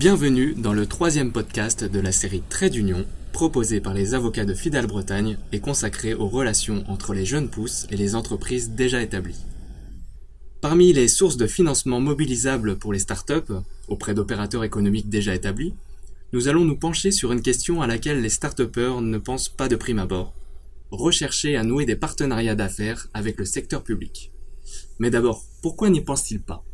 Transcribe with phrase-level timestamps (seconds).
[0.00, 4.54] Bienvenue dans le troisième podcast de la série Trait d'Union, proposé par les avocats de
[4.54, 9.44] Fidal Bretagne et consacré aux relations entre les jeunes pousses et les entreprises déjà établies.
[10.62, 13.52] Parmi les sources de financement mobilisables pour les startups
[13.88, 15.74] auprès d'opérateurs économiques déjà établis,
[16.32, 19.76] nous allons nous pencher sur une question à laquelle les start ne pensent pas de
[19.76, 20.32] prime abord.
[20.90, 24.32] Rechercher à nouer des partenariats d'affaires avec le secteur public.
[24.98, 26.64] Mais d'abord, pourquoi n'y pensent-ils pas?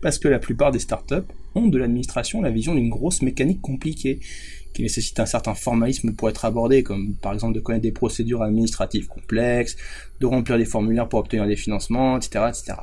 [0.00, 4.20] Parce que la plupart des startups ont de l'administration la vision d'une grosse mécanique compliquée,
[4.72, 8.42] qui nécessite un certain formalisme pour être abordée, comme par exemple de connaître des procédures
[8.42, 9.76] administratives complexes,
[10.20, 12.44] de remplir des formulaires pour obtenir des financements, etc.
[12.48, 12.74] etc.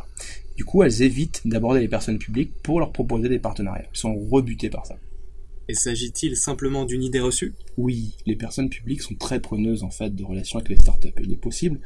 [0.58, 3.84] Du coup, elles évitent d'aborder les personnes publiques pour leur proposer des partenariats.
[3.84, 4.96] Elles sont rebutées par ça.
[5.68, 7.54] Et s'agit-il simplement d'une idée reçue?
[7.78, 11.14] Oui, les personnes publiques sont très preneuses en fait de relations avec les startups.
[11.24, 11.80] Il est possible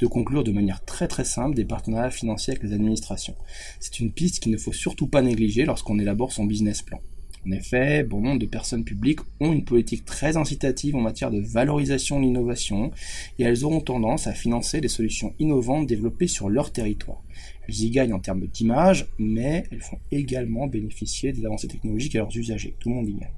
[0.00, 3.34] de conclure de manière très très simple des partenariats financiers avec les administrations.
[3.80, 7.00] C'est une piste qu'il ne faut surtout pas négliger lorsqu'on élabore son business plan.
[7.46, 11.40] En effet, bon nombre de personnes publiques ont une politique très incitative en matière de
[11.40, 12.90] valorisation de l'innovation
[13.38, 17.22] et elles auront tendance à financer des solutions innovantes développées sur leur territoire.
[17.68, 22.20] Elles y gagnent en termes d'image, mais elles font également bénéficier des avancées technologiques à
[22.20, 22.74] leurs usagers.
[22.78, 23.32] Tout le monde y gagne.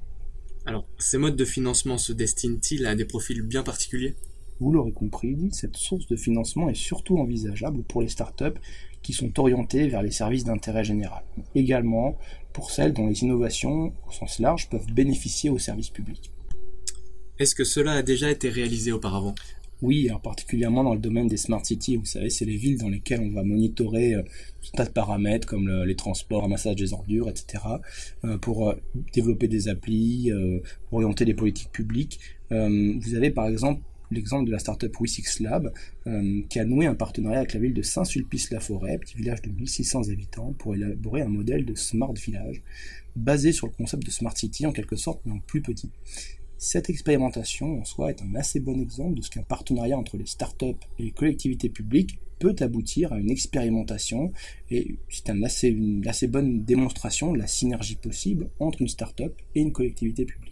[0.65, 4.15] Alors, ces modes de financement se destinent-ils à des profils bien particuliers?
[4.59, 8.57] Vous l'aurez compris, cette source de financement est surtout envisageable pour les startups
[9.03, 11.23] qui sont orientées vers les services d'intérêt général.
[11.55, 12.17] Également
[12.57, 16.31] pour celles dont les innovations, au sens large, peuvent bénéficier aux services publics.
[17.37, 19.35] Est-ce que cela a déjà été réalisé auparavant?
[19.83, 22.89] Oui, alors particulièrement dans le domaine des smart cities, vous savez, c'est les villes dans
[22.89, 26.93] lesquelles on va monitorer euh, tout un tas de paramètres comme les transports, ramassage des
[26.93, 27.63] ordures, etc.,
[28.25, 28.73] euh, pour euh,
[29.13, 30.31] développer des applis,
[30.91, 32.19] orienter des politiques publiques.
[32.49, 35.73] vous avez par exemple l'exemple de la startup We6 Lab,
[36.49, 40.53] qui a noué un partenariat avec la ville de Saint-Sulpice-la-Forêt, petit village de 1600 habitants,
[40.57, 42.61] pour élaborer un modèle de smart village
[43.15, 45.91] basé sur le concept de smart city en quelque sorte, mais en plus petit.
[46.59, 50.25] Cette expérimentation en soi est un assez bon exemple de ce qu'un partenariat entre les
[50.25, 54.31] startups et les collectivités publiques peut aboutir à une expérimentation
[54.71, 59.71] et c'est une assez bonne démonstration de la synergie possible entre une startup et une
[59.71, 60.46] collectivité publique.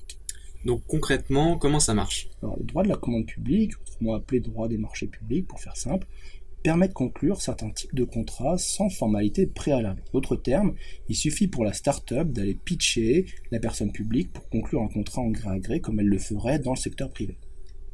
[0.66, 2.28] Donc concrètement, comment ça marche?
[2.42, 5.78] Alors, Le droit de la commande publique, autrement appelé droit des marchés publics pour faire
[5.78, 6.08] simple,
[6.64, 10.02] permet de conclure certains types de contrats sans formalité préalable.
[10.12, 10.74] D'autres termes,
[11.08, 15.30] il suffit pour la start-up d'aller pitcher la personne publique pour conclure un contrat en
[15.30, 17.38] gré à gré comme elle le ferait dans le secteur privé.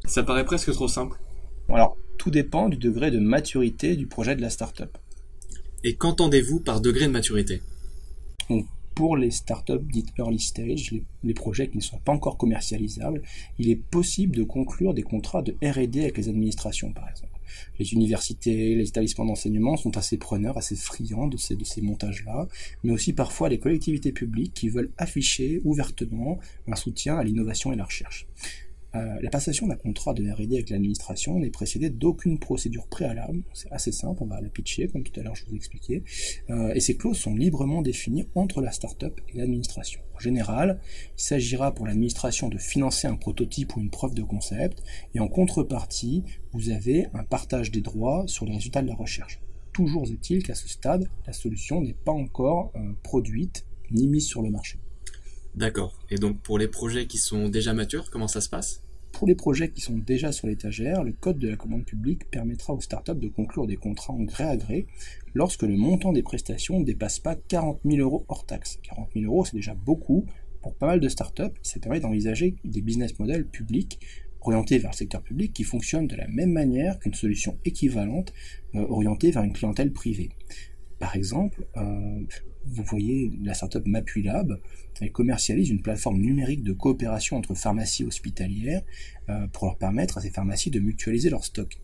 [0.05, 1.17] Ça paraît presque trop simple.
[1.67, 4.97] Alors, tout dépend du degré de maturité du projet de la start-up.
[5.83, 7.61] Et qu'entendez-vous par degré de maturité?
[8.95, 10.93] Pour les startups dites early stage,
[11.23, 13.21] les, projets qui ne sont pas encore commercialisables,
[13.57, 17.31] il est possible de conclure des contrats de R&D avec les administrations, par exemple
[17.79, 22.47] les universités, les établissements d'enseignement sont assez preneurs, assez friands de ces, de ces montages-là,
[22.83, 27.75] mais aussi parfois les collectivités publiques qui veulent afficher ouvertement un soutien à l'innovation et
[27.75, 28.27] la recherche.
[28.93, 33.41] Euh, la passation d'un contrat de R&D avec l'administration n'est précédée d'aucune procédure préalable.
[33.53, 36.03] C'est assez simple, on va la pitcher, comme tout à l'heure je vous ai expliqué.
[36.49, 40.01] Euh, et ces clauses sont librement définies entre la start-up et l'administration.
[40.15, 40.79] En général,
[41.17, 44.83] il s'agira pour l'administration de financer un prototype ou une preuve de concept,
[45.15, 49.39] et en contrepartie, vous avez un partage des droits sur les résultats de la recherche.
[49.73, 54.41] Toujours est-il qu'à ce stade, la solution n'est pas encore euh, produite ni mise sur
[54.41, 54.79] le marché.
[55.55, 55.99] D'accord.
[56.09, 58.83] Et donc pour les projets qui sont déjà matures, comment ça se passe?
[59.11, 62.73] Pour les projets qui sont déjà sur l'étagère, le code de la commande publique permettra
[62.73, 64.87] aux startups de conclure des contrats en gré à gré
[65.33, 68.79] lorsque le montant des prestations ne dépasse pas 40 000 euros hors taxe.
[68.83, 70.25] 40 000 euros, c'est déjà beaucoup
[70.61, 71.53] pour pas mal de startups.
[71.61, 73.99] Ça permet d'envisager des business models publics
[74.41, 78.33] orientés vers le secteur public qui fonctionnent de la même manière qu'une solution équivalente
[78.75, 80.29] euh, orientée vers une clientèle privée.
[81.01, 82.19] Par exemple, euh,
[82.63, 84.61] vous voyez la startup Mapulab,
[85.01, 88.83] elle commercialise une plateforme numérique de coopération entre pharmacies hospitalières
[89.29, 91.81] euh, pour leur permettre à ces pharmacies de mutualiser leur stock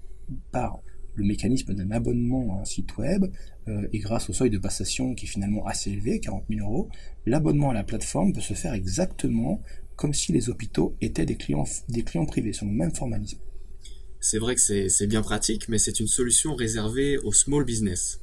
[0.52, 0.84] par
[1.16, 3.26] le mécanisme d'un abonnement à un site web
[3.68, 6.88] euh, et grâce au seuil de passation qui est finalement assez élevé, 40 000 euros,
[7.26, 9.64] l'abonnement à la plateforme peut se faire exactement
[9.96, 13.40] comme si les hôpitaux étaient des clients, des clients privés, sur le même formalisme.
[14.20, 18.22] C'est vrai que c'est bien pratique, mais c'est une solution réservée aux small business.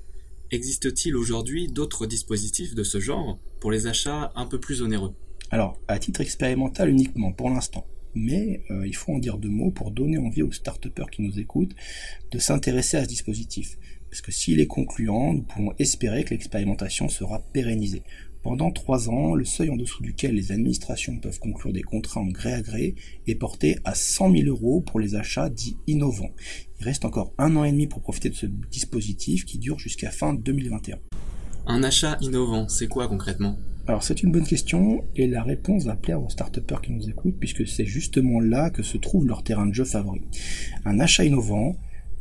[0.55, 5.13] Existe-t-il aujourd'hui d'autres dispositifs de ce genre pour les achats un peu plus onéreux?
[5.51, 7.89] Alors, à titre expérimental uniquement pour l'instant.
[8.15, 11.41] Mais euh, il faut en dire deux mots pour donner envie aux start qui nous
[11.41, 11.75] écoutent
[12.31, 13.77] de s'intéresser à ce dispositif.
[14.09, 18.05] Parce que s'il est concluant, nous pouvons espérer que l'expérimentation sera pérennisée.
[18.45, 22.27] Pendant trois ans, le seuil en dessous duquel les administrations peuvent conclure des contrats en
[22.27, 22.95] gré à gré
[23.27, 26.31] est porté à 100 000 euros pour les achats dits innovants.
[26.79, 30.11] Il reste encore un an et demi pour profiter de ce dispositif qui dure jusqu'à
[30.11, 30.99] fin 2021.
[31.67, 33.57] Un achat innovant, c'est quoi concrètement?
[33.87, 37.39] Alors c'est une bonne question et la réponse va plaire aux start qui nous écoutent
[37.41, 40.21] puisque c'est justement là que se trouve leur terrain de jeu favori.
[40.85, 41.77] Un achat innovant,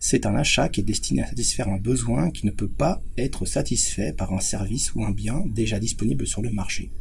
[0.05, 3.45] c'est un achat qui est destiné à satisfaire un besoin qui ne peut pas être
[3.45, 6.91] satisfait par un service ou un bien déjà disponible sur le marché.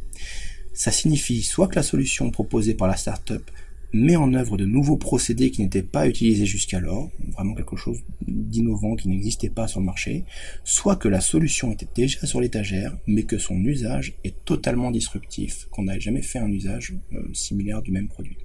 [0.73, 3.51] Ça signifie soit que la solution proposée par la startup
[3.91, 8.95] met en œuvre de nouveaux procédés qui n'étaient pas utilisés jusqu'alors, vraiment quelque chose d'innovant
[8.95, 10.23] qui n'existait pas sur le marché,
[10.63, 15.67] soit que la solution était déjà sur l'étagère, mais que son usage est totalement disruptif,
[15.71, 18.37] qu'on n'a jamais fait un usage euh, similaire du même produit.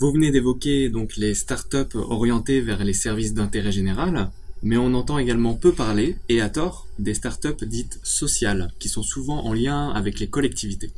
[0.00, 4.30] Vous venez d'évoquer donc les startups orientées vers les services d'intérêt général,
[4.62, 9.02] mais on entend également peu parler, et à tort, des startups dites sociales, qui sont
[9.02, 10.90] souvent en lien avec les collectivités.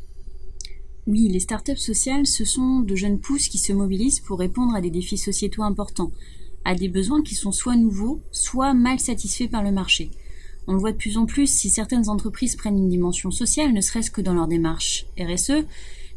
[1.08, 4.80] Oui, les startups sociales, ce sont de jeunes pousses qui se mobilisent pour répondre à
[4.80, 6.12] des défis sociétaux importants,
[6.64, 10.12] à des besoins qui sont soit nouveaux, soit mal satisfaits par le marché.
[10.68, 13.80] On le voit de plus en plus si certaines entreprises prennent une dimension sociale, ne
[13.80, 15.64] serait-ce que dans leur démarche RSE,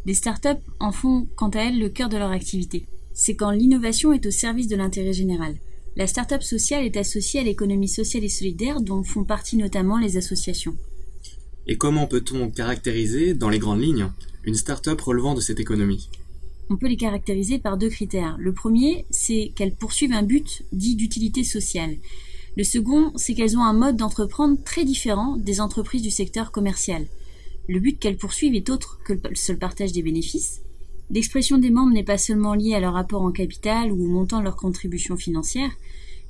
[0.06, 2.86] des startups en font quant à elles le cœur de leur activité.
[3.14, 5.56] C'est quand l'innovation est au service de l'intérêt général.
[5.96, 10.18] La startup sociale est associée à l'économie sociale et solidaire dont font partie notamment les
[10.18, 10.76] associations.
[11.68, 14.10] Et comment peut-on caractériser, dans les grandes lignes,
[14.44, 16.10] une start-up relevant de cette économie?
[16.70, 18.36] On peut les caractériser par deux critères.
[18.40, 21.96] Le premier, c'est qu'elles poursuivent un but dit d'utilité sociale.
[22.58, 27.06] Le second, c'est qu'elles ont un mode d'entreprendre très différent des entreprises du secteur commercial.
[27.68, 30.62] Le but qu'elles poursuivent est autre que le seul partage des bénéfices.
[31.10, 34.40] L'expression des membres n'est pas seulement liée à leur apport en capital ou au montant
[34.40, 35.72] de leur contribution financière.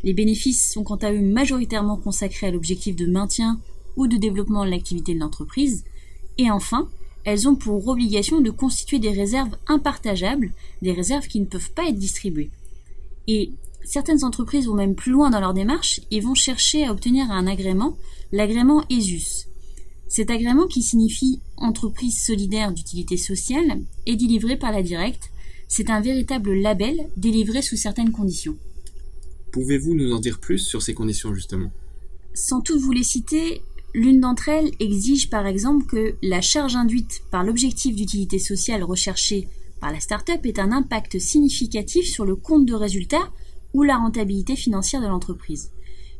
[0.03, 3.59] Les bénéfices sont quant à eux majoritairement consacrés à l'objectif de maintien
[3.95, 5.83] ou de développement de l'activité de l'entreprise.
[6.37, 6.89] Et enfin,
[7.23, 11.87] elles ont pour obligation de constituer des réserves impartageables, des réserves qui ne peuvent pas
[11.87, 12.51] être distribuées.
[13.27, 13.51] Et
[13.83, 17.47] certaines entreprises vont même plus loin dans leur démarche et vont chercher à obtenir un
[17.47, 17.97] agrément,
[18.31, 19.47] l'agrément ESUS.
[20.15, 25.29] Cet agrément, qui signifie entreprise solidaire d'utilité sociale, est délivré par la directe.
[25.67, 28.55] C'est un véritable label délivré sous certaines conditions.
[29.51, 31.69] Pouvez-vous nous en dire plus sur ces conditions justement?
[32.33, 33.61] Sans toutes vous les citer,
[33.93, 39.49] L'une d'entre elles exige par exemple que la charge induite par l'objectif d'utilité sociale recherché
[39.81, 43.31] par la start-up ait un impact significatif sur le compte de résultat
[43.73, 45.71] ou la rentabilité financière de l'entreprise.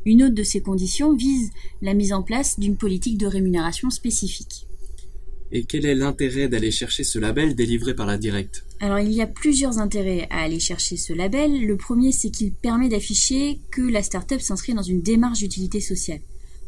[0.06, 1.50] Une autre de ces conditions vise
[1.82, 4.68] la mise en place d'une politique de rémunération spécifique.
[5.50, 8.64] Et quel est l'intérêt d'aller chercher ce label délivré par la directe?
[8.78, 11.66] Alors il y a plusieurs intérêts à aller chercher ce label.
[11.66, 16.20] Le premier c'est qu'il permet d'afficher que la start-up s'inscrit dans une démarche d'utilité sociale.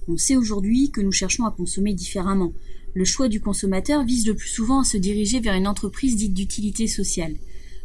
[0.08, 2.52] On sait aujourd'hui que nous cherchons à consommer différemment.
[2.94, 6.34] Le choix du consommateur vise le plus souvent à se diriger vers une entreprise dite
[6.34, 7.36] d'utilité sociale.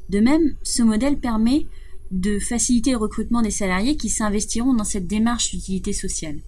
[0.09, 1.67] De même, ce modèle permet
[2.13, 6.39] de faciliter le recrutement des salariés qui s'investiront dans cette démarche d'utilité sociale.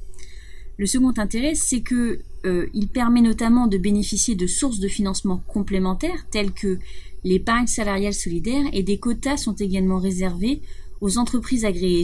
[0.78, 5.44] Le second intérêt, c'est que euh, il permet notamment de bénéficier de sources de financement
[5.48, 6.78] complémentaires telles que
[7.24, 10.62] l'épargne salariale solidaire et des quotas sont également réservés
[11.02, 12.04] aux entreprises agréées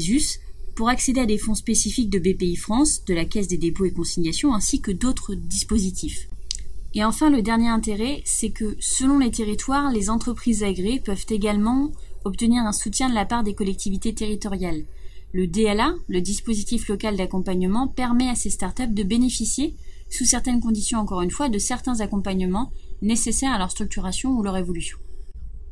[0.74, 3.92] pour accéder à des fonds spécifiques de BPI France, de la Caisse des dépôts et
[3.92, 6.28] consignations, ainsi que d'autres dispositifs.
[6.96, 11.92] Et enfin, le dernier intérêt, c'est que selon les territoires, les entreprises agréées peuvent également
[12.25, 14.83] obtenir un soutien de la part des collectivités territoriales.
[15.33, 19.75] Le DLA, le dispositif local d'accompagnement, permet à ces startups de bénéficier,
[20.09, 24.57] sous certaines conditions encore une fois, de certains accompagnements nécessaires à leur structuration ou leur
[24.57, 24.97] évolution.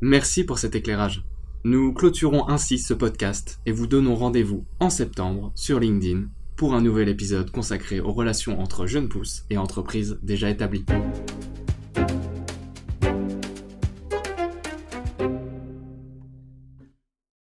[0.00, 1.24] Merci pour cet éclairage.
[1.64, 6.80] Nous clôturons ainsi ce podcast et vous donnons rendez-vous en septembre sur LinkedIn pour un
[6.80, 10.84] nouvel épisode consacré aux relations entre jeunes pousses et entreprises déjà établies.